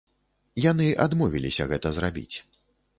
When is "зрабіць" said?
2.01-2.37